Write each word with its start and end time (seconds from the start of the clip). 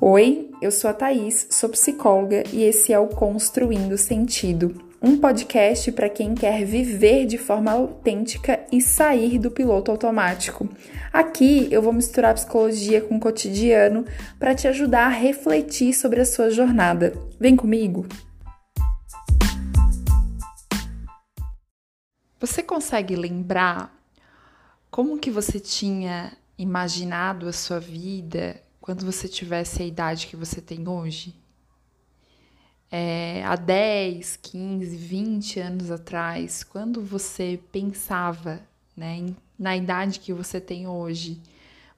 Oi, 0.00 0.50
eu 0.60 0.72
sou 0.72 0.90
a 0.90 0.92
Thaís, 0.92 1.46
sou 1.50 1.68
psicóloga 1.68 2.42
e 2.52 2.64
esse 2.64 2.92
é 2.92 2.98
o 2.98 3.06
Construindo 3.06 3.96
Sentido, 3.96 4.74
um 5.00 5.16
podcast 5.16 5.90
para 5.92 6.08
quem 6.08 6.34
quer 6.34 6.64
viver 6.64 7.26
de 7.26 7.38
forma 7.38 7.70
autêntica 7.70 8.66
e 8.72 8.80
sair 8.80 9.38
do 9.38 9.52
piloto 9.52 9.92
automático. 9.92 10.68
Aqui 11.12 11.68
eu 11.70 11.80
vou 11.80 11.92
misturar 11.92 12.34
psicologia 12.34 13.00
com 13.00 13.16
o 13.16 13.20
cotidiano 13.20 14.04
para 14.38 14.54
te 14.54 14.66
ajudar 14.66 15.06
a 15.06 15.10
refletir 15.10 15.94
sobre 15.94 16.20
a 16.20 16.26
sua 16.26 16.50
jornada. 16.50 17.14
Vem 17.38 17.54
comigo! 17.54 18.04
Você 22.40 22.62
consegue 22.64 23.14
lembrar 23.14 23.94
como 24.90 25.18
que 25.18 25.30
você 25.30 25.60
tinha 25.60 26.32
imaginado 26.58 27.48
a 27.48 27.52
sua 27.52 27.78
vida 27.78 28.60
quando 28.84 29.06
você 29.06 29.26
tivesse 29.26 29.82
a 29.82 29.86
idade 29.86 30.26
que 30.26 30.36
você 30.36 30.60
tem 30.60 30.86
hoje? 30.86 31.34
É, 32.92 33.42
há 33.42 33.56
10, 33.56 34.36
15, 34.36 34.94
20 34.94 35.58
anos 35.58 35.90
atrás, 35.90 36.62
quando 36.62 37.00
você 37.00 37.58
pensava 37.72 38.60
né, 38.94 39.34
na 39.58 39.74
idade 39.74 40.20
que 40.20 40.34
você 40.34 40.60
tem 40.60 40.86
hoje, 40.86 41.40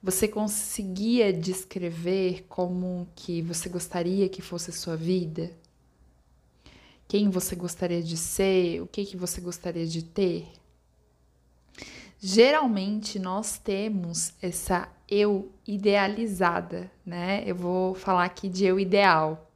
você 0.01 0.29
conseguia 0.29 1.33
descrever 1.33 2.45
como 2.47 3.05
que 3.17 3.41
você 3.41 3.67
gostaria 3.67 4.29
que 4.29 4.41
fosse 4.41 4.69
a 4.69 4.73
sua 4.73 4.95
vida? 4.95 5.51
Quem 7.05 7.29
você 7.29 7.53
gostaria 7.53 8.01
de 8.01 8.15
ser? 8.15 8.81
O 8.81 8.87
que, 8.87 9.03
que 9.03 9.17
você 9.17 9.41
gostaria 9.41 9.85
de 9.85 10.03
ter? 10.03 10.47
Geralmente 12.19 13.19
nós 13.19 13.57
temos 13.57 14.33
essa 14.41 14.89
eu 15.09 15.51
idealizada, 15.67 16.91
né? 17.05 17.43
Eu 17.45 17.55
vou 17.55 17.93
falar 17.93 18.25
aqui 18.25 18.49
de 18.49 18.65
eu 18.65 18.79
ideal. 18.79 19.47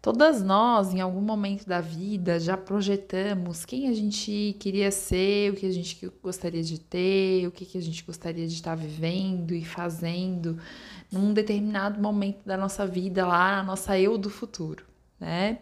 Todas 0.00 0.42
nós, 0.42 0.92
em 0.92 1.00
algum 1.00 1.22
momento 1.22 1.66
da 1.66 1.80
vida, 1.80 2.38
já 2.38 2.58
projetamos 2.58 3.64
quem 3.64 3.88
a 3.88 3.94
gente 3.94 4.54
queria 4.60 4.90
ser, 4.90 5.50
o 5.50 5.56
que 5.56 5.64
a 5.64 5.72
gente 5.72 5.98
gostaria 6.22 6.62
de 6.62 6.78
ter, 6.78 7.46
o 7.46 7.50
que, 7.50 7.78
a 7.78 7.80
gente 7.80 8.04
gostaria 8.04 8.46
de 8.46 8.52
estar 8.52 8.74
vivendo 8.74 9.54
e 9.54 9.64
fazendo 9.64 10.58
num 11.10 11.32
determinado 11.32 12.02
momento 12.02 12.44
da 12.44 12.54
nossa 12.54 12.86
vida, 12.86 13.26
lá, 13.26 13.60
a 13.60 13.62
nossa 13.62 13.98
eu 13.98 14.18
do 14.18 14.28
futuro, 14.28 14.84
né? 15.18 15.58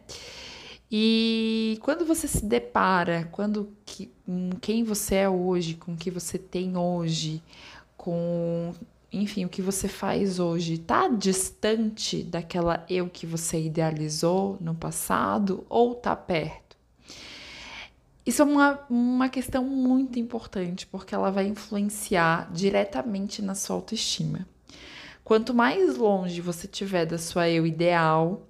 E 0.94 1.78
quando 1.80 2.04
você 2.04 2.28
se 2.28 2.44
depara, 2.44 3.26
quando 3.32 3.72
que, 3.86 4.12
com 4.26 4.50
quem 4.60 4.84
você 4.84 5.14
é 5.14 5.28
hoje, 5.28 5.72
com 5.72 5.94
o 5.94 5.96
que 5.96 6.10
você 6.10 6.36
tem 6.36 6.76
hoje, 6.76 7.42
com 7.96 8.74
enfim, 9.10 9.44
o 9.44 9.48
que 9.48 9.60
você 9.60 9.88
faz 9.88 10.38
hoje, 10.38 10.78
tá 10.78 11.08
distante 11.08 12.22
daquela 12.22 12.84
eu 12.88 13.08
que 13.08 13.26
você 13.26 13.60
idealizou 13.60 14.56
no 14.60 14.74
passado 14.74 15.66
ou 15.68 15.94
tá 15.94 16.16
perto? 16.16 16.76
Isso 18.24 18.40
é 18.40 18.44
uma, 18.44 18.80
uma 18.88 19.28
questão 19.28 19.64
muito 19.64 20.18
importante, 20.18 20.86
porque 20.86 21.14
ela 21.14 21.30
vai 21.30 21.46
influenciar 21.46 22.50
diretamente 22.52 23.42
na 23.42 23.54
sua 23.54 23.76
autoestima. 23.76 24.46
Quanto 25.24 25.52
mais 25.52 25.96
longe 25.96 26.40
você 26.40 26.66
tiver 26.66 27.04
da 27.04 27.18
sua 27.18 27.48
eu 27.48 27.66
ideal, 27.66 28.46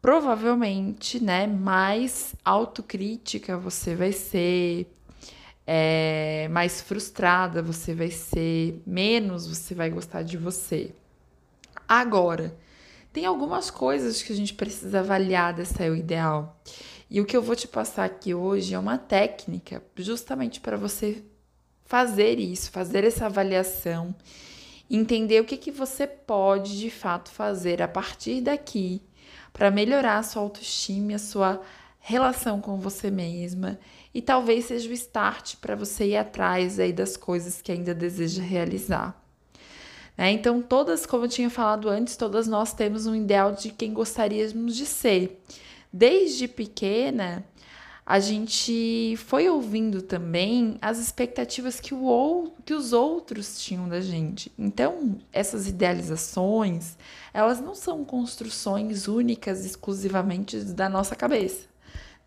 provavelmente, 0.00 1.22
né, 1.22 1.46
mais 1.46 2.34
autocrítica 2.44 3.56
você 3.56 3.94
vai 3.94 4.12
ser, 4.12 4.86
é, 5.66 6.48
mais 6.50 6.80
frustrada 6.80 7.62
você 7.62 7.94
vai 7.94 8.10
ser, 8.10 8.80
menos 8.86 9.46
você 9.46 9.74
vai 9.74 9.90
gostar 9.90 10.22
de 10.22 10.36
você. 10.36 10.92
Agora, 11.86 12.56
tem 13.12 13.24
algumas 13.24 13.70
coisas 13.70 14.22
que 14.22 14.32
a 14.32 14.36
gente 14.36 14.54
precisa 14.54 15.00
avaliar 15.00 15.54
dessa 15.54 15.84
eu 15.84 15.96
ideal. 15.96 16.60
E 17.10 17.20
o 17.20 17.24
que 17.24 17.36
eu 17.36 17.42
vou 17.42 17.56
te 17.56 17.66
passar 17.66 18.04
aqui 18.04 18.34
hoje 18.34 18.74
é 18.74 18.78
uma 18.78 18.98
técnica 18.98 19.82
justamente 19.96 20.60
para 20.60 20.76
você 20.76 21.24
fazer 21.84 22.38
isso, 22.38 22.70
fazer 22.70 23.02
essa 23.02 23.26
avaliação, 23.26 24.14
entender 24.90 25.40
o 25.40 25.44
que, 25.44 25.56
que 25.56 25.70
você 25.70 26.06
pode 26.06 26.78
de 26.78 26.90
fato 26.90 27.30
fazer 27.30 27.80
a 27.80 27.88
partir 27.88 28.42
daqui 28.42 29.00
para 29.52 29.70
melhorar 29.70 30.18
a 30.18 30.22
sua 30.22 30.42
autoestima, 30.42 31.14
a 31.14 31.18
sua 31.18 31.60
relação 32.00 32.60
com 32.60 32.78
você 32.78 33.10
mesma 33.10 33.78
e 34.14 34.22
talvez 34.22 34.66
seja 34.66 34.88
o 34.88 34.92
start 34.92 35.56
para 35.56 35.76
você 35.76 36.06
ir 36.08 36.16
atrás 36.16 36.80
aí 36.80 36.92
das 36.92 37.16
coisas 37.16 37.60
que 37.60 37.70
ainda 37.70 37.94
deseja 37.94 38.42
realizar. 38.42 39.22
Né? 40.16 40.32
Então, 40.32 40.60
todas, 40.60 41.06
como 41.06 41.26
eu 41.26 41.28
tinha 41.28 41.50
falado 41.50 41.88
antes, 41.88 42.16
todas 42.16 42.48
nós 42.48 42.72
temos 42.72 43.06
um 43.06 43.14
ideal 43.14 43.52
de 43.52 43.70
quem 43.70 43.92
gostaríamos 43.92 44.74
de 44.74 44.86
ser. 44.86 45.40
Desde 45.92 46.48
pequena, 46.48 47.44
a 48.10 48.20
gente 48.20 49.16
foi 49.26 49.50
ouvindo 49.50 50.00
também 50.00 50.78
as 50.80 50.98
expectativas 50.98 51.78
que, 51.78 51.92
o, 51.92 52.50
que 52.64 52.72
os 52.72 52.94
outros 52.94 53.60
tinham 53.60 53.86
da 53.86 54.00
gente. 54.00 54.50
Então, 54.58 55.18
essas 55.30 55.68
idealizações, 55.68 56.96
elas 57.34 57.60
não 57.60 57.74
são 57.74 58.06
construções 58.06 59.06
únicas 59.08 59.62
exclusivamente 59.62 60.58
da 60.60 60.88
nossa 60.88 61.14
cabeça 61.14 61.68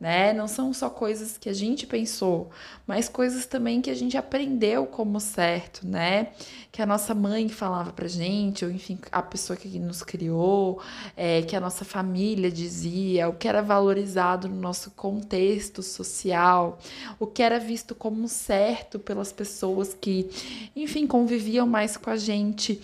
né? 0.01 0.33
Não 0.33 0.47
são 0.47 0.73
só 0.73 0.89
coisas 0.89 1.37
que 1.37 1.47
a 1.47 1.53
gente 1.53 1.85
pensou, 1.85 2.49
mas 2.87 3.07
coisas 3.07 3.45
também 3.45 3.83
que 3.83 3.89
a 3.91 3.93
gente 3.93 4.17
aprendeu 4.17 4.87
como 4.87 5.19
certo, 5.19 5.85
né? 5.85 6.29
Que 6.71 6.81
a 6.81 6.87
nossa 6.87 7.13
mãe 7.13 7.47
falava 7.47 7.93
pra 7.93 8.07
gente, 8.07 8.65
ou 8.65 8.71
enfim, 8.71 8.97
a 9.11 9.21
pessoa 9.21 9.55
que 9.55 9.77
nos 9.77 10.01
criou, 10.01 10.81
é, 11.15 11.43
que 11.43 11.55
a 11.55 11.59
nossa 11.59 11.85
família 11.85 12.49
dizia, 12.49 13.29
o 13.29 13.33
que 13.33 13.47
era 13.47 13.61
valorizado 13.61 14.49
no 14.49 14.59
nosso 14.59 14.89
contexto 14.89 15.83
social, 15.83 16.79
o 17.19 17.27
que 17.27 17.43
era 17.43 17.59
visto 17.59 17.93
como 17.93 18.27
certo 18.27 18.97
pelas 18.97 19.31
pessoas 19.31 19.93
que, 19.93 20.27
enfim, 20.75 21.05
conviviam 21.05 21.67
mais 21.67 21.95
com 21.95 22.09
a 22.09 22.17
gente. 22.17 22.81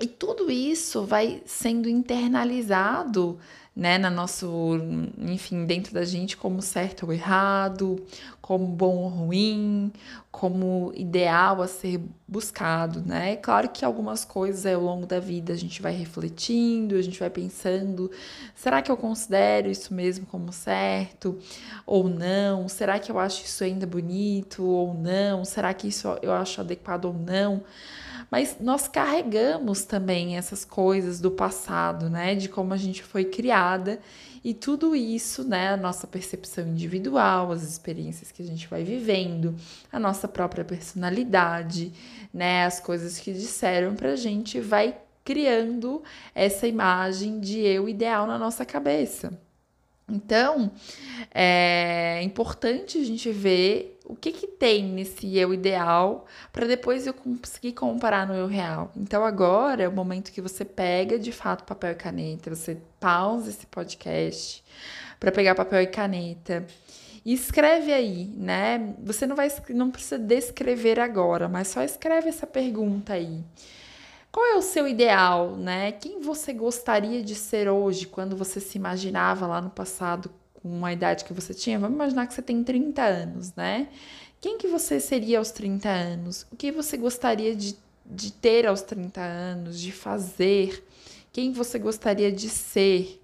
E 0.00 0.06
tudo 0.06 0.50
isso 0.50 1.04
vai 1.04 1.42
sendo 1.44 1.90
internalizado 1.90 3.38
né, 3.78 3.96
na 3.96 4.10
nosso, 4.10 4.76
enfim, 5.16 5.64
dentro 5.64 5.94
da 5.94 6.04
gente 6.04 6.36
como 6.36 6.60
certo 6.60 7.06
ou 7.06 7.12
errado, 7.12 8.04
como 8.42 8.66
bom 8.66 8.96
ou 8.96 9.08
ruim, 9.08 9.92
como 10.32 10.90
ideal 10.96 11.62
a 11.62 11.68
ser 11.68 12.00
buscado, 12.26 13.00
né? 13.06 13.34
É 13.34 13.36
claro 13.36 13.68
que 13.68 13.84
algumas 13.84 14.24
coisas 14.24 14.66
ao 14.66 14.82
longo 14.82 15.06
da 15.06 15.20
vida 15.20 15.52
a 15.52 15.56
gente 15.56 15.80
vai 15.80 15.92
refletindo, 15.92 16.96
a 16.96 17.02
gente 17.02 17.20
vai 17.20 17.30
pensando, 17.30 18.10
será 18.52 18.82
que 18.82 18.90
eu 18.90 18.96
considero 18.96 19.70
isso 19.70 19.94
mesmo 19.94 20.26
como 20.26 20.52
certo 20.52 21.38
ou 21.86 22.08
não? 22.08 22.68
Será 22.68 22.98
que 22.98 23.12
eu 23.12 23.18
acho 23.18 23.44
isso 23.44 23.62
ainda 23.62 23.86
bonito 23.86 24.64
ou 24.64 24.92
não? 24.92 25.44
Será 25.44 25.72
que 25.72 25.86
isso 25.86 26.08
eu 26.20 26.32
acho 26.32 26.60
adequado 26.60 27.04
ou 27.04 27.14
não? 27.14 27.62
Mas 28.30 28.56
nós 28.60 28.86
carregamos 28.86 29.84
também 29.84 30.36
essas 30.36 30.64
coisas 30.64 31.20
do 31.20 31.30
passado, 31.30 32.10
né? 32.10 32.34
De 32.34 32.48
como 32.48 32.74
a 32.74 32.76
gente 32.76 33.02
foi 33.02 33.24
criada 33.24 33.98
e 34.44 34.52
tudo 34.52 34.94
isso, 34.94 35.44
né? 35.44 35.70
A 35.70 35.76
nossa 35.76 36.06
percepção 36.06 36.66
individual, 36.68 37.50
as 37.50 37.62
experiências 37.62 38.30
que 38.30 38.42
a 38.42 38.44
gente 38.44 38.68
vai 38.68 38.84
vivendo, 38.84 39.54
a 39.90 39.98
nossa 39.98 40.28
própria 40.28 40.64
personalidade, 40.64 41.92
né? 42.32 42.66
As 42.66 42.80
coisas 42.80 43.18
que 43.18 43.32
disseram 43.32 43.94
pra 43.94 44.14
gente 44.14 44.60
vai 44.60 44.96
criando 45.24 46.02
essa 46.34 46.66
imagem 46.66 47.40
de 47.40 47.60
eu 47.60 47.88
ideal 47.88 48.26
na 48.26 48.38
nossa 48.38 48.64
cabeça. 48.64 49.47
Então, 50.08 50.72
é 51.34 52.22
importante 52.22 52.98
a 52.98 53.04
gente 53.04 53.30
ver 53.30 53.98
o 54.06 54.16
que, 54.16 54.32
que 54.32 54.46
tem 54.46 54.84
nesse 54.84 55.36
eu 55.36 55.52
ideal 55.52 56.24
para 56.50 56.66
depois 56.66 57.06
eu 57.06 57.12
conseguir 57.12 57.72
comparar 57.72 58.26
no 58.26 58.34
eu 58.34 58.46
real. 58.46 58.90
Então, 58.96 59.24
agora 59.24 59.82
é 59.82 59.88
o 59.88 59.92
momento 59.92 60.32
que 60.32 60.40
você 60.40 60.64
pega 60.64 61.18
de 61.18 61.30
fato 61.30 61.64
papel 61.64 61.92
e 61.92 61.94
caneta, 61.94 62.54
você 62.54 62.78
pausa 62.98 63.50
esse 63.50 63.66
podcast 63.66 64.64
para 65.20 65.30
pegar 65.30 65.54
papel 65.54 65.82
e 65.82 65.86
caneta 65.86 66.66
e 67.24 67.34
escreve 67.34 67.92
aí, 67.92 68.32
né? 68.36 68.94
Você 69.02 69.26
não 69.26 69.36
vai 69.36 69.52
não 69.68 69.90
precisa 69.90 70.18
descrever 70.18 70.98
agora, 70.98 71.46
mas 71.46 71.68
só 71.68 71.82
escreve 71.82 72.30
essa 72.30 72.46
pergunta 72.46 73.12
aí. 73.12 73.44
Qual 74.30 74.44
é 74.44 74.56
o 74.56 74.62
seu 74.62 74.86
ideal, 74.86 75.56
né? 75.56 75.92
Quem 75.92 76.20
você 76.20 76.52
gostaria 76.52 77.22
de 77.22 77.34
ser 77.34 77.68
hoje 77.68 78.06
quando 78.06 78.36
você 78.36 78.60
se 78.60 78.76
imaginava 78.76 79.46
lá 79.46 79.60
no 79.60 79.70
passado 79.70 80.30
com 80.54 80.84
a 80.84 80.92
idade 80.92 81.24
que 81.24 81.32
você 81.32 81.54
tinha? 81.54 81.78
Vamos 81.78 81.94
imaginar 81.94 82.26
que 82.26 82.34
você 82.34 82.42
tem 82.42 82.62
30 82.62 83.02
anos, 83.02 83.54
né? 83.54 83.88
Quem 84.40 84.58
que 84.58 84.68
você 84.68 85.00
seria 85.00 85.38
aos 85.38 85.50
30 85.50 85.88
anos? 85.88 86.46
O 86.52 86.56
que 86.56 86.70
você 86.70 86.96
gostaria 86.96 87.56
de, 87.56 87.76
de 88.04 88.32
ter 88.32 88.66
aos 88.66 88.82
30 88.82 89.20
anos, 89.20 89.80
de 89.80 89.92
fazer? 89.92 90.84
Quem 91.32 91.52
você 91.52 91.78
gostaria 91.78 92.30
de 92.30 92.48
ser? 92.48 93.22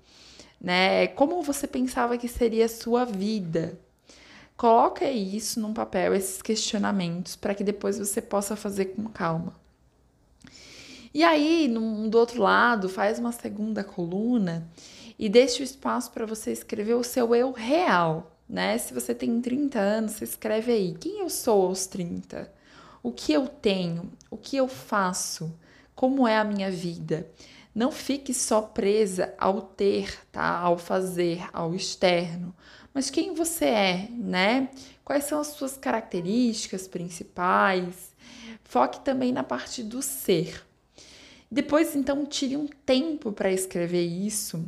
Né? 0.61 1.07
Como 1.09 1.43
você 1.43 1.67
pensava 1.67 2.17
que 2.17 2.29
seria 2.29 2.65
a 2.65 2.69
sua 2.69 3.05
vida? 3.05 3.79
Coloca 4.57 5.05
isso 5.11 5.61
num 5.61 5.75
papel, 5.75 6.15
esses 6.15 6.41
questionamentos, 6.41 7.37
para 7.37 7.55
que 7.55 7.63
depois 7.63 7.99
você 7.99 8.23
possa 8.23 8.57
fazer 8.57 8.87
com 8.87 9.05
calma. 9.05 9.64
E 11.15 11.23
aí, 11.23 11.69
no, 11.69 12.11
do 12.11 12.19
outro 12.19 12.43
lado, 12.43 12.89
faz 12.89 13.21
uma 13.21 13.31
segunda 13.31 13.85
coluna 13.85 14.69
e 15.17 15.29
deixa 15.29 15.61
o 15.61 15.65
espaço 15.65 16.11
para 16.11 16.27
você 16.27 16.51
escrever 16.51 16.95
o 16.95 17.05
seu 17.05 17.33
eu 17.37 17.53
real, 17.53 18.37
né? 18.49 18.77
Se 18.79 18.93
você 18.93 19.15
tem 19.15 19.41
30 19.41 19.79
anos, 19.79 20.13
você 20.13 20.25
escreve 20.25 20.73
aí: 20.73 20.97
quem 20.99 21.21
eu 21.21 21.31
sou 21.31 21.69
aos 21.69 21.87
30? 21.87 22.53
O 23.01 23.13
que 23.13 23.33
eu 23.33 23.47
tenho? 23.47 24.11
O 24.29 24.37
que 24.37 24.57
eu 24.57 24.67
faço? 24.67 25.57
Como 25.95 26.27
é 26.27 26.37
a 26.37 26.43
minha 26.43 26.69
vida? 26.69 27.31
Não 27.73 27.93
fique 27.93 28.35
só 28.35 28.61
presa 28.61 29.33
ao 29.39 29.63
ter, 29.63 30.19
tá? 30.33 30.59
Ao 30.59 30.77
fazer, 30.77 31.49
ao 31.53 31.77
externo, 31.77 32.53
mas 32.93 33.09
quem 33.09 33.35
você 33.35 33.67
é, 33.67 34.09
né? 34.11 34.69
Quais 35.05 35.25
são 35.25 35.41
as 35.41 35.49
suas 35.49 35.77
características 35.77 36.89
principais? 36.89 38.13
Foque 38.65 39.01
também 39.01 39.33
na 39.33 39.45
parte 39.45 39.83
do 39.83 40.03
ser. 40.03 40.65
Depois, 41.55 41.95
então, 41.95 42.27
tire 42.27 42.57
um 42.57 42.67
tempo 42.67 43.31
para 43.31 43.53
escrever 43.53 44.03
isso 44.03 44.61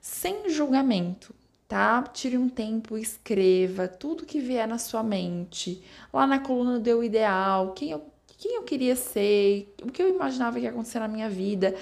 sem 0.00 0.50
julgamento, 0.50 1.32
tá? 1.68 2.02
Tire 2.02 2.36
um 2.36 2.48
tempo, 2.48 2.98
escreva 2.98 3.86
tudo 3.86 4.26
que 4.26 4.40
vier 4.40 4.66
na 4.66 4.76
sua 4.76 5.04
mente. 5.04 5.80
Lá 6.12 6.26
na 6.26 6.40
coluna 6.40 6.80
do 6.80 6.88
eu 6.88 7.04
ideal, 7.04 7.72
quem 7.74 7.92
eu, 7.92 8.04
quem 8.26 8.56
eu 8.56 8.64
queria 8.64 8.96
ser, 8.96 9.72
o 9.84 9.92
que 9.92 10.02
eu 10.02 10.08
imaginava 10.08 10.58
que 10.58 10.64
ia 10.64 10.70
acontecer 10.70 10.98
na 10.98 11.06
minha 11.06 11.30
vida. 11.30 11.76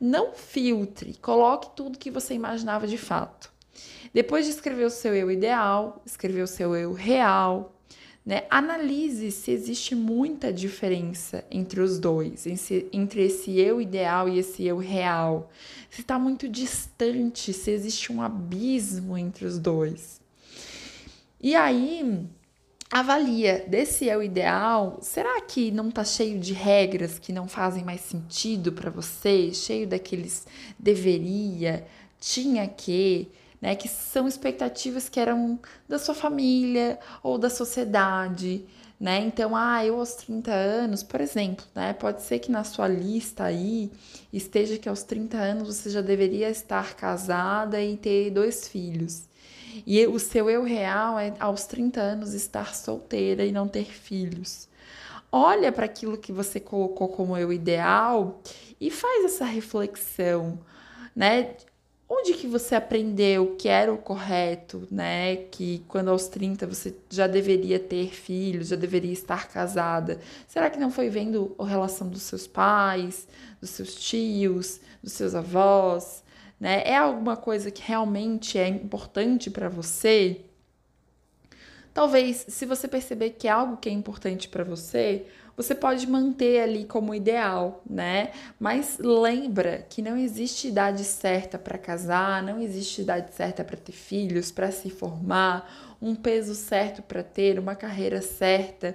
Não 0.00 0.32
filtre, 0.32 1.12
coloque 1.20 1.76
tudo 1.76 1.98
que 1.98 2.10
você 2.10 2.32
imaginava 2.32 2.86
de 2.86 2.96
fato. 2.96 3.52
Depois 4.14 4.46
de 4.46 4.50
escrever 4.50 4.86
o 4.86 4.90
seu 4.90 5.14
eu 5.14 5.30
ideal, 5.30 6.02
escrever 6.06 6.40
o 6.40 6.46
seu 6.46 6.74
eu 6.74 6.94
real, 6.94 7.75
né? 8.26 8.42
Analise 8.50 9.30
se 9.30 9.52
existe 9.52 9.94
muita 9.94 10.52
diferença 10.52 11.44
entre 11.48 11.80
os 11.80 12.00
dois, 12.00 12.44
entre 12.92 13.24
esse 13.24 13.56
eu 13.60 13.80
ideal 13.80 14.28
e 14.28 14.40
esse 14.40 14.66
eu 14.66 14.78
real. 14.78 15.48
Se 15.88 16.00
está 16.00 16.18
muito 16.18 16.48
distante, 16.48 17.52
se 17.52 17.70
existe 17.70 18.12
um 18.12 18.20
abismo 18.20 19.16
entre 19.16 19.44
os 19.44 19.60
dois. 19.60 20.20
E 21.40 21.54
aí, 21.54 22.26
avalia 22.90 23.64
desse 23.68 24.06
eu 24.06 24.20
ideal, 24.20 24.98
será 25.00 25.40
que 25.42 25.70
não 25.70 25.88
está 25.88 26.02
cheio 26.02 26.40
de 26.40 26.52
regras 26.52 27.20
que 27.20 27.32
não 27.32 27.46
fazem 27.46 27.84
mais 27.84 28.00
sentido 28.00 28.72
para 28.72 28.90
você, 28.90 29.52
cheio 29.54 29.86
daqueles 29.86 30.48
deveria, 30.76 31.86
tinha 32.18 32.66
que, 32.66 33.28
né, 33.66 33.74
que 33.74 33.88
são 33.88 34.28
expectativas 34.28 35.08
que 35.08 35.18
eram 35.18 35.58
da 35.88 35.98
sua 35.98 36.14
família 36.14 37.00
ou 37.20 37.36
da 37.36 37.50
sociedade, 37.50 38.64
né? 38.98 39.18
Então, 39.18 39.56
ah, 39.56 39.84
eu 39.84 39.98
aos 39.98 40.14
30 40.14 40.52
anos, 40.52 41.02
por 41.02 41.20
exemplo, 41.20 41.66
né? 41.74 41.92
Pode 41.92 42.22
ser 42.22 42.38
que 42.38 42.48
na 42.48 42.62
sua 42.62 42.86
lista 42.86 43.42
aí 43.42 43.90
esteja 44.32 44.78
que 44.78 44.88
aos 44.88 45.02
30 45.02 45.36
anos 45.36 45.66
você 45.66 45.90
já 45.90 46.00
deveria 46.00 46.48
estar 46.48 46.94
casada 46.94 47.82
e 47.82 47.96
ter 47.96 48.30
dois 48.30 48.68
filhos. 48.68 49.24
E 49.84 50.06
o 50.06 50.20
seu 50.20 50.48
eu 50.48 50.62
real 50.62 51.18
é 51.18 51.34
aos 51.40 51.64
30 51.64 52.00
anos 52.00 52.34
estar 52.34 52.72
solteira 52.72 53.44
e 53.44 53.50
não 53.50 53.66
ter 53.66 53.86
filhos. 53.86 54.68
Olha 55.32 55.72
para 55.72 55.86
aquilo 55.86 56.16
que 56.16 56.30
você 56.30 56.60
colocou 56.60 57.08
como 57.08 57.36
eu 57.36 57.52
ideal 57.52 58.40
e 58.80 58.92
faz 58.92 59.24
essa 59.24 59.44
reflexão, 59.44 60.60
né? 61.16 61.56
Onde 62.08 62.34
que 62.34 62.46
você 62.46 62.76
aprendeu 62.76 63.56
que 63.56 63.68
era 63.68 63.92
o 63.92 63.98
correto, 63.98 64.86
né? 64.90 65.36
Que 65.36 65.84
quando 65.88 66.08
aos 66.08 66.28
30 66.28 66.64
você 66.64 66.94
já 67.10 67.26
deveria 67.26 67.80
ter 67.80 68.14
filhos, 68.14 68.68
já 68.68 68.76
deveria 68.76 69.12
estar 69.12 69.48
casada? 69.48 70.20
Será 70.46 70.70
que 70.70 70.78
não 70.78 70.90
foi 70.90 71.08
vendo 71.08 71.54
a 71.58 71.66
relação 71.66 72.08
dos 72.08 72.22
seus 72.22 72.46
pais, 72.46 73.26
dos 73.60 73.70
seus 73.70 73.96
tios, 73.96 74.80
dos 75.02 75.14
seus 75.14 75.34
avós? 75.34 76.22
Né? 76.60 76.82
É 76.84 76.96
alguma 76.96 77.36
coisa 77.36 77.72
que 77.72 77.82
realmente 77.82 78.56
é 78.56 78.68
importante 78.68 79.50
para 79.50 79.68
você? 79.68 80.42
Talvez, 81.92 82.44
se 82.48 82.66
você 82.66 82.86
perceber 82.86 83.30
que 83.30 83.48
é 83.48 83.50
algo 83.50 83.78
que 83.78 83.88
é 83.88 83.92
importante 83.92 84.48
para 84.48 84.62
você, 84.62 85.26
você 85.56 85.74
pode 85.74 86.06
manter 86.06 86.60
ali 86.60 86.84
como 86.84 87.14
ideal, 87.14 87.82
né? 87.88 88.30
Mas 88.60 88.98
lembra 88.98 89.86
que 89.88 90.02
não 90.02 90.16
existe 90.16 90.68
idade 90.68 91.02
certa 91.02 91.58
para 91.58 91.78
casar, 91.78 92.42
não 92.42 92.60
existe 92.60 93.00
idade 93.00 93.34
certa 93.34 93.64
para 93.64 93.76
ter 93.76 93.92
filhos, 93.92 94.50
para 94.50 94.70
se 94.70 94.90
formar, 94.90 95.96
um 96.00 96.14
peso 96.14 96.54
certo 96.54 97.02
para 97.02 97.22
ter, 97.22 97.58
uma 97.58 97.74
carreira 97.74 98.20
certa, 98.20 98.94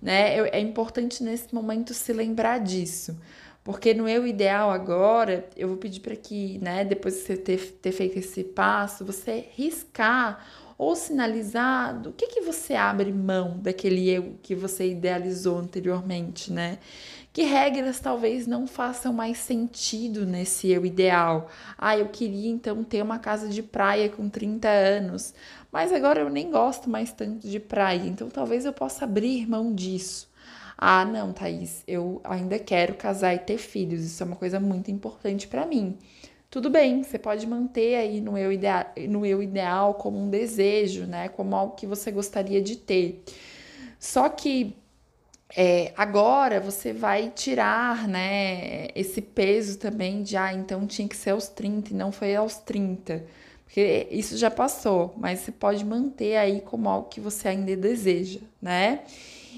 né? 0.00 0.48
É 0.50 0.60
importante 0.60 1.22
nesse 1.22 1.52
momento 1.52 1.92
se 1.92 2.12
lembrar 2.12 2.58
disso. 2.58 3.18
Porque 3.64 3.92
no 3.92 4.08
eu 4.08 4.26
ideal 4.26 4.70
agora, 4.70 5.46
eu 5.54 5.68
vou 5.68 5.76
pedir 5.76 6.00
para 6.00 6.16
que, 6.16 6.58
né, 6.58 6.86
depois 6.86 7.16
de 7.16 7.20
você 7.20 7.36
ter, 7.36 7.58
ter 7.82 7.92
feito 7.92 8.18
esse 8.18 8.42
passo, 8.42 9.04
você 9.04 9.46
riscar 9.54 10.42
ou 10.78 10.94
sinalizar 10.94 12.00
do 12.00 12.12
que, 12.12 12.28
que 12.28 12.40
você 12.40 12.74
abre 12.74 13.12
mão 13.12 13.58
daquele 13.58 14.08
eu 14.08 14.38
que 14.40 14.54
você 14.54 14.92
idealizou 14.92 15.58
anteriormente, 15.58 16.52
né? 16.52 16.78
Que 17.32 17.42
regras 17.42 17.98
talvez 17.98 18.46
não 18.46 18.66
façam 18.66 19.12
mais 19.12 19.38
sentido 19.38 20.24
nesse 20.24 20.70
eu 20.70 20.86
ideal. 20.86 21.50
Ah, 21.76 21.98
eu 21.98 22.08
queria 22.08 22.48
então 22.48 22.84
ter 22.84 23.02
uma 23.02 23.18
casa 23.18 23.48
de 23.48 23.62
praia 23.62 24.08
com 24.08 24.28
30 24.28 24.68
anos, 24.68 25.34
mas 25.72 25.92
agora 25.92 26.20
eu 26.20 26.30
nem 26.30 26.50
gosto 26.50 26.88
mais 26.88 27.12
tanto 27.12 27.48
de 27.48 27.58
praia, 27.58 28.06
então 28.06 28.28
talvez 28.30 28.64
eu 28.64 28.72
possa 28.72 29.04
abrir 29.04 29.48
mão 29.48 29.74
disso. 29.74 30.28
Ah, 30.80 31.04
não, 31.04 31.32
Thaís, 31.32 31.82
eu 31.88 32.20
ainda 32.22 32.56
quero 32.56 32.94
casar 32.94 33.34
e 33.34 33.40
ter 33.40 33.58
filhos, 33.58 34.04
isso 34.04 34.22
é 34.22 34.26
uma 34.26 34.36
coisa 34.36 34.60
muito 34.60 34.92
importante 34.92 35.48
para 35.48 35.66
mim 35.66 35.98
tudo 36.50 36.70
bem, 36.70 37.02
você 37.02 37.18
pode 37.18 37.46
manter 37.46 37.96
aí 37.96 38.20
no 38.20 38.38
eu, 38.38 38.50
ideal, 38.50 38.86
no 39.08 39.26
eu 39.26 39.42
ideal 39.42 39.94
como 39.94 40.18
um 40.18 40.30
desejo, 40.30 41.04
né? 41.04 41.28
Como 41.28 41.54
algo 41.54 41.74
que 41.76 41.86
você 41.86 42.10
gostaria 42.10 42.62
de 42.62 42.76
ter. 42.76 43.22
Só 43.98 44.28
que 44.28 44.74
é, 45.56 45.92
agora 45.96 46.60
você 46.60 46.92
vai 46.92 47.30
tirar, 47.30 48.06
né, 48.06 48.88
esse 48.94 49.20
peso 49.22 49.78
também 49.78 50.22
de, 50.22 50.36
ah, 50.36 50.52
então 50.52 50.86
tinha 50.86 51.08
que 51.08 51.16
ser 51.16 51.30
aos 51.30 51.48
30 51.48 51.92
e 51.92 51.96
não 51.96 52.12
foi 52.12 52.34
aos 52.36 52.56
30. 52.56 53.24
Porque 53.64 54.08
isso 54.10 54.36
já 54.36 54.50
passou, 54.50 55.14
mas 55.18 55.40
você 55.40 55.52
pode 55.52 55.84
manter 55.84 56.36
aí 56.36 56.60
como 56.62 56.88
algo 56.88 57.08
que 57.08 57.20
você 57.20 57.48
ainda 57.48 57.76
deseja, 57.76 58.40
né? 58.60 59.00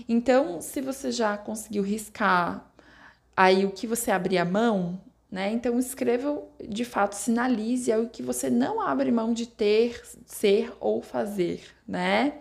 Então, 0.09 0.61
se 0.61 0.81
você 0.81 1.13
já 1.13 1.37
conseguiu 1.37 1.83
riscar 1.85 2.69
aí 3.37 3.65
o 3.65 3.71
que 3.71 3.87
você 3.87 4.11
abrir 4.11 4.39
a 4.39 4.45
mão, 4.45 5.01
né? 5.31 5.53
Então 5.53 5.79
escreva, 5.79 6.43
de 6.69 6.85
fato, 6.85 7.15
sinalize 7.15 7.93
o 7.95 8.09
que 8.09 8.23
você 8.23 8.51
não 8.51 8.81
abre 8.81 9.13
mão 9.13 9.33
de 9.33 9.47
ter, 9.47 10.03
ser 10.27 10.73
ou 10.81 11.01
fazer, 11.01 11.63
né? 11.87 12.35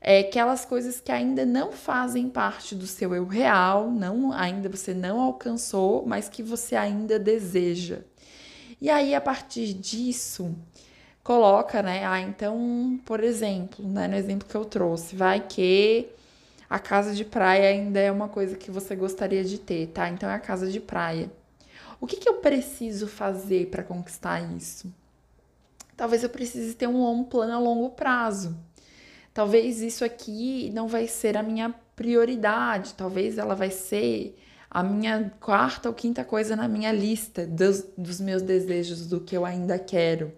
É 0.00 0.20
aquelas 0.20 0.64
coisas 0.64 1.00
que 1.00 1.10
ainda 1.10 1.44
não 1.44 1.72
fazem 1.72 2.28
parte 2.28 2.74
do 2.74 2.86
seu 2.86 3.14
eu 3.14 3.26
real, 3.26 3.90
não 3.90 4.32
ainda 4.32 4.68
você 4.68 4.94
não 4.94 5.20
alcançou, 5.20 6.06
mas 6.06 6.28
que 6.28 6.42
você 6.42 6.76
ainda 6.76 7.18
deseja. 7.18 7.98
E 8.80 8.88
aí 8.88 9.14
a 9.14 9.20
partir 9.20 9.74
disso, 9.74 10.54
coloca, 11.22 11.82
né? 11.82 12.06
Ah, 12.06 12.20
então, 12.20 12.98
por 13.04 13.22
exemplo, 13.22 13.86
né, 13.86 14.08
no 14.08 14.16
exemplo 14.16 14.48
que 14.48 14.54
eu 14.54 14.64
trouxe, 14.64 15.16
vai 15.16 15.40
que 15.40 16.08
a 16.70 16.78
casa 16.78 17.14
de 17.14 17.24
praia 17.24 17.68
ainda 17.70 17.98
é 18.00 18.10
uma 18.10 18.28
coisa 18.28 18.56
que 18.56 18.70
você 18.70 18.94
gostaria 18.94 19.44
de 19.44 19.58
ter, 19.58 19.88
tá? 19.88 20.08
Então 20.08 20.30
é 20.30 20.34
a 20.34 20.38
casa 20.38 20.70
de 20.70 20.80
praia. 20.80 21.30
O 22.00 22.06
que, 22.06 22.16
que 22.16 22.28
eu 22.28 22.34
preciso 22.34 23.06
fazer 23.06 23.66
para 23.68 23.82
conquistar 23.82 24.40
isso? 24.56 24.92
Talvez 25.96 26.22
eu 26.22 26.30
precise 26.30 26.74
ter 26.74 26.86
um 26.86 27.24
plano 27.24 27.54
a 27.54 27.58
longo 27.58 27.90
prazo. 27.90 28.56
Talvez 29.34 29.80
isso 29.80 30.04
aqui 30.04 30.70
não 30.72 30.86
vai 30.86 31.08
ser 31.08 31.36
a 31.36 31.42
minha 31.42 31.74
prioridade, 31.96 32.94
talvez 32.94 33.38
ela 33.38 33.54
vai 33.54 33.70
ser 33.70 34.36
a 34.70 34.82
minha 34.82 35.32
quarta 35.40 35.88
ou 35.88 35.94
quinta 35.94 36.24
coisa 36.24 36.54
na 36.54 36.68
minha 36.68 36.92
lista 36.92 37.46
dos, 37.46 37.84
dos 37.96 38.20
meus 38.20 38.42
desejos, 38.42 39.06
do 39.06 39.20
que 39.20 39.36
eu 39.36 39.44
ainda 39.44 39.78
quero. 39.78 40.32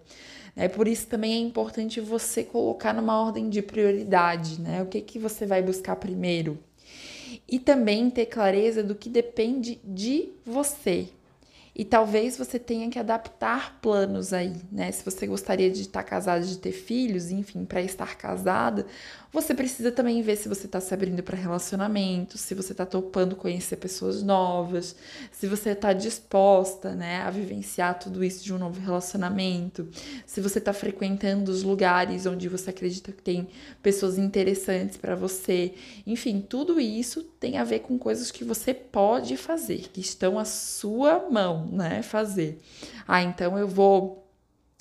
É 0.55 0.67
por 0.67 0.87
isso 0.87 1.07
também 1.07 1.33
é 1.33 1.37
importante 1.37 2.01
você 2.01 2.43
colocar 2.43 2.93
numa 2.93 3.19
ordem 3.21 3.49
de 3.49 3.61
prioridade, 3.61 4.59
né? 4.59 4.81
O 4.81 4.85
que, 4.85 5.01
que 5.01 5.19
você 5.19 5.45
vai 5.45 5.61
buscar 5.61 5.95
primeiro? 5.95 6.57
E 7.47 7.59
também 7.59 8.09
ter 8.09 8.25
clareza 8.25 8.83
do 8.83 8.95
que 8.95 9.09
depende 9.09 9.79
de 9.83 10.29
você, 10.45 11.09
E 11.73 11.85
talvez 11.85 12.37
você 12.37 12.59
tenha 12.59 12.89
que 12.89 12.99
adaptar 12.99 13.79
planos 13.81 14.33
aí, 14.33 14.53
né? 14.71 14.91
Se 14.91 15.05
você 15.05 15.25
gostaria 15.25 15.71
de 15.71 15.81
estar 15.81 16.03
casada, 16.03 16.45
de 16.45 16.57
ter 16.57 16.73
filhos, 16.73 17.31
enfim, 17.31 17.63
para 17.63 17.81
estar 17.81 18.17
casada, 18.17 18.85
você 19.31 19.53
precisa 19.53 19.91
também 19.91 20.21
ver 20.21 20.35
se 20.35 20.49
você 20.49 20.65
está 20.65 20.81
se 20.81 20.93
abrindo 20.93 21.23
para 21.23 21.37
relacionamento, 21.37 22.37
se 22.37 22.53
você 22.53 22.73
está 22.73 22.85
topando 22.85 23.33
conhecer 23.37 23.77
pessoas 23.77 24.21
novas, 24.21 24.93
se 25.31 25.47
você 25.47 25.69
está 25.69 25.93
disposta, 25.93 26.93
né, 26.93 27.21
a 27.21 27.29
vivenciar 27.29 27.97
tudo 27.97 28.21
isso 28.21 28.43
de 28.43 28.53
um 28.53 28.57
novo 28.57 28.81
relacionamento, 28.81 29.87
se 30.25 30.41
você 30.41 30.59
está 30.59 30.73
frequentando 30.73 31.49
os 31.49 31.63
lugares 31.63 32.25
onde 32.25 32.49
você 32.49 32.71
acredita 32.71 33.13
que 33.13 33.21
tem 33.21 33.47
pessoas 33.81 34.17
interessantes 34.17 34.97
para 34.97 35.15
você. 35.15 35.73
Enfim, 36.05 36.41
tudo 36.41 36.77
isso 36.77 37.23
tem 37.23 37.57
a 37.57 37.63
ver 37.63 37.79
com 37.79 37.97
coisas 37.97 38.31
que 38.31 38.43
você 38.43 38.73
pode 38.73 39.37
fazer, 39.37 39.89
que 39.93 40.01
estão 40.01 40.37
à 40.37 40.43
sua 40.43 41.29
mão, 41.29 41.60
né? 41.65 42.01
Fazer. 42.01 42.59
Ah, 43.07 43.21
então 43.21 43.57
eu 43.57 43.67
vou, 43.67 44.27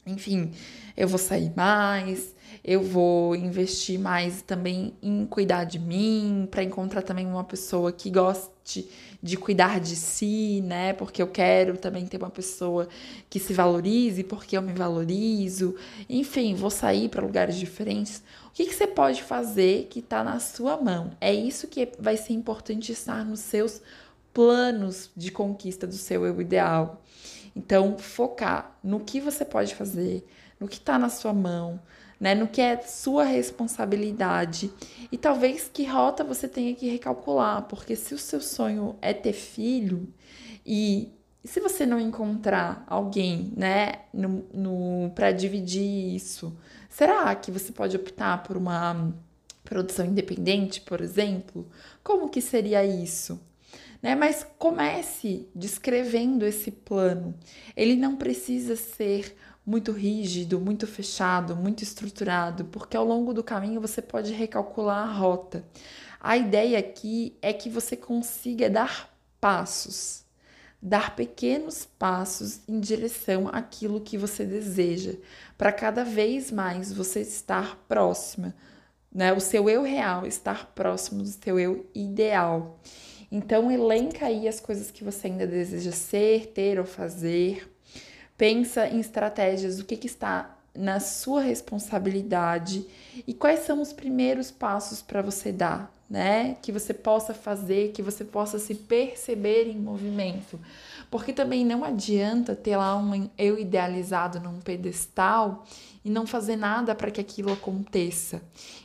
enfim, 0.07 0.53
eu 0.97 1.09
vou 1.09 1.19
sair 1.19 1.53
mais, 1.57 2.35
eu 2.65 2.83
vou 2.83 3.35
investir 3.35 3.99
mais 3.99 4.43
também 4.43 4.95
em 5.03 5.25
cuidar 5.27 5.65
de 5.65 5.79
mim, 5.79 6.47
para 6.51 6.63
encontrar 6.63 7.03
também 7.03 7.27
uma 7.27 7.45
pessoa 7.45 7.93
que 7.93 8.11
goste 8.11 8.89
de 9.23 9.37
cuidar 9.37 9.81
de 9.81 9.97
si, 9.97 10.63
né? 10.65 10.93
Porque 10.93 11.21
eu 11.21 11.27
quero 11.27 11.77
também 11.77 12.07
ter 12.07 12.17
uma 12.17 12.31
pessoa 12.31 12.89
que 13.29 13.39
se 13.39 13.53
valorize, 13.53 14.25
porque 14.25 14.57
eu 14.57 14.63
me 14.63 14.73
valorizo. 14.73 15.75
Enfim, 16.09 16.55
vou 16.55 16.71
sair 16.71 17.09
para 17.09 17.23
lugares 17.23 17.57
diferentes. 17.57 18.23
O 18.49 18.53
que, 18.53 18.67
que 18.67 18.75
você 18.75 18.87
pode 18.87 19.23
fazer 19.23 19.87
que 19.91 20.01
está 20.01 20.25
na 20.25 20.41
sua 20.41 20.77
mão? 20.77 21.13
É 21.21 21.33
isso 21.33 21.69
que 21.69 21.89
vai 21.99 22.17
ser 22.17 22.33
importante 22.33 22.93
estar 22.93 23.25
nos 23.25 23.41
seus 23.41 23.81
planos 24.33 25.11
de 25.17 25.31
conquista 25.31 25.87
do 25.87 25.95
seu 25.95 26.27
eu 26.27 26.41
ideal. 26.41 27.03
Então, 27.55 27.99
focar 27.99 28.79
no 28.83 29.01
que 29.01 29.21
você 29.21 29.45
pode 29.45 29.75
fazer, 29.75 30.27
no 30.59 30.69
que 30.69 30.77
está 30.77 30.99
na 30.99 31.09
sua 31.09 31.33
mão, 31.33 31.81
né, 32.19 32.35
no 32.35 32.47
que 32.47 32.61
é 32.61 32.81
sua 32.83 33.25
responsabilidade 33.25 34.71
e 35.11 35.17
talvez 35.17 35.71
que 35.73 35.85
rota 35.87 36.23
você 36.23 36.47
tenha 36.47 36.75
que 36.75 36.89
recalcular, 36.89 37.63
porque 37.63 37.97
se 37.97 38.15
o 38.15 38.19
seu 38.19 38.41
sonho 38.41 38.97
é 39.01 39.15
ter 39.15 39.33
filho 39.33 40.07
e 40.65 41.11
se 41.43 41.59
você 41.61 41.87
não 41.87 41.99
encontrar 41.99 42.85
alguém, 42.87 43.53
né, 43.57 44.01
no, 44.13 44.45
no 44.53 45.11
para 45.15 45.33
dividir 45.33 46.15
isso, 46.15 46.55
será 46.91 47.35
que 47.35 47.51
você 47.51 47.73
pode 47.73 47.97
optar 47.97 48.43
por 48.43 48.59
uma 48.59 49.15
produção 49.65 50.05
independente, 50.05 50.83
por 50.83 51.01
exemplo? 51.01 51.67
Como 52.05 52.29
que 52.29 52.43
seria 52.43 52.85
isso? 52.85 53.41
Né? 54.03 54.15
Mas 54.15 54.47
comece 54.59 55.49
descrevendo 55.55 56.45
esse 56.47 56.71
plano. 56.71 57.35
Ele 57.77 57.97
não 57.97 58.17
precisa 58.17 58.77
ser 58.77 59.37
muito 59.65 59.93
rígido, 59.93 60.59
muito 60.59 60.87
fechado, 60.87 61.55
muito 61.55 61.83
estruturado, 61.83 62.65
porque 62.67 62.97
ao 62.97 63.05
longo 63.05 63.33
do 63.33 63.45
caminho 63.45 63.81
você 63.81 64.01
pode 64.01 64.33
recalcular 64.33 65.09
a 65.09 65.13
rota. 65.13 65.65
A 66.21 66.37
ideia 66.37 66.79
aqui 66.79 67.37
é 67.41 67.53
que 67.53 67.71
você 67.71 67.97
consiga 67.97 68.69
dar 68.69 69.11
passos, 69.41 70.25
dar 70.83 71.15
pequenos 71.15 71.87
passos 71.99 72.61
em 72.69 72.81
direção 72.81 73.49
àquilo 73.49 74.01
que 74.01 74.19
você 74.19 74.45
deseja, 74.45 75.15
para 75.57 75.73
cada 75.73 76.05
vez 76.05 76.51
mais 76.51 76.93
você 76.93 77.21
estar 77.21 77.77
próxima, 77.89 78.55
né? 79.13 79.33
O 79.33 79.41
seu 79.41 79.69
eu 79.69 79.83
real 79.83 80.27
estar 80.27 80.73
próximo 80.75 81.23
do 81.23 81.29
seu 81.29 81.59
eu 81.59 81.87
ideal. 81.95 82.81
Então 83.31 83.71
elenca 83.71 84.27
aí 84.27 84.49
as 84.49 84.59
coisas 84.59 84.91
que 84.91 85.05
você 85.05 85.29
ainda 85.29 85.47
deseja 85.47 85.93
ser, 85.93 86.49
ter 86.49 86.79
ou 86.79 86.85
fazer. 86.85 87.71
Pensa 88.37 88.89
em 88.89 88.99
estratégias, 88.99 89.79
o 89.79 89.85
que, 89.85 89.97
que 89.97 90.07
está 90.07 90.57
na 90.75 90.99
sua 91.01 91.43
responsabilidade 91.43 92.87
e 93.27 93.35
quais 93.35 93.61
são 93.61 93.81
os 93.81 93.93
primeiros 93.93 94.51
passos 94.51 95.03
para 95.03 95.23
você 95.23 95.53
dar, 95.53 95.93
né? 96.11 96.57
Que 96.61 96.73
você 96.73 96.93
possa 96.93 97.33
fazer, 97.33 97.93
que 97.93 98.03
você 98.03 98.25
possa 98.25 98.59
se 98.59 98.75
perceber 98.75 99.69
em 99.69 99.79
movimento. 99.79 100.59
Porque 101.09 101.33
também 101.33 101.65
não 101.65 101.85
adianta 101.85 102.57
ter 102.57 102.77
lá 102.77 102.97
um 102.97 103.31
eu 103.39 103.57
idealizado 103.57 104.41
num 104.41 104.59
pedestal 104.59 105.65
e 106.05 106.11
não 106.11 106.27
fazer 106.27 106.57
nada 106.57 106.95
para 106.95 107.13
que 107.13 107.21
aquilo 107.21 107.53
aconteça. 107.53 108.43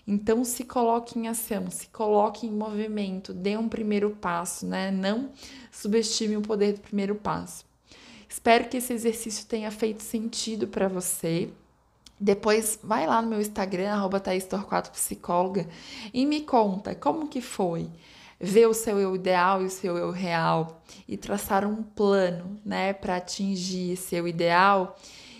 Então 0.08 0.46
se 0.46 0.64
coloque 0.64 1.18
em 1.18 1.28
ação, 1.28 1.72
se 1.72 1.88
coloque 1.88 2.46
em 2.46 2.52
movimento, 2.52 3.34
dê 3.34 3.58
um 3.58 3.68
primeiro 3.68 4.12
passo, 4.12 4.68
né? 4.68 4.92
Não 4.92 5.32
subestime 5.72 6.38
o 6.38 6.42
poder 6.42 6.74
do 6.74 6.82
primeiro 6.82 7.16
passo. 7.16 7.66
Espero 8.30 8.70
que 8.70 8.78
esse 8.78 8.94
exercício 8.94 9.48
tenha 9.48 9.72
feito 9.72 10.04
sentido 10.04 10.68
para 10.68 10.88
você. 10.88 11.50
Depois 12.20 12.80
vai 12.82 13.06
lá 13.06 13.22
no 13.22 13.30
meu 13.30 13.42
Instagram, 13.42 13.92
arroba 13.92 14.22
psicóloga, 14.92 15.68
e 16.14 16.26
me 16.26 16.42
conta 16.42 16.96
como 16.96 17.28
que 17.28 17.42
foi 17.42 17.90
ver 18.40 18.68
o 18.68 18.74
seu 18.74 19.00
eu 19.00 19.16
ideal 19.16 19.62
e 19.62 19.66
o 19.66 19.70
seu 19.70 19.98
eu 19.98 20.12
real 20.12 20.82
e 21.08 21.18
traçar 21.18 21.66
um 21.66 21.82
plano, 21.84 22.60
né, 22.66 22.94
para 22.94 23.18
atingir 23.18 23.92
esse 23.92 24.16
eu 24.16 24.28
ideal. 24.28 24.98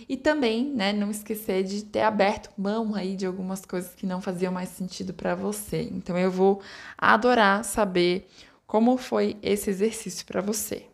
E 0.08 0.16
também, 0.16 0.66
né, 0.66 0.94
não 0.94 1.10
esquecer 1.10 1.64
de 1.64 1.84
ter 1.84 2.02
aberto 2.02 2.52
mão 2.58 2.94
aí 2.94 3.16
de 3.16 3.26
algumas 3.26 3.66
coisas 3.66 3.96
que 3.96 4.06
não 4.06 4.22
faziam 4.22 4.54
mais 4.54 4.70
sentido 4.70 5.14
para 5.14 5.34
você. 5.34 5.90
Então 5.92 6.18
eu 6.18 6.30
vou 6.30 6.62
adorar 6.98 7.64
saber 7.64 8.28
como 8.68 8.98
foi 8.98 9.38
esse 9.42 9.70
exercício 9.70 10.26
para 10.26 10.42
você. 10.42 10.86